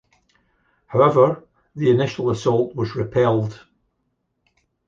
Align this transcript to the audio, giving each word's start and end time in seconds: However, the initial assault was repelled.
However, 0.87 1.43
the 1.75 1.91
initial 1.91 2.31
assault 2.31 2.73
was 2.75 2.95
repelled. 2.95 3.63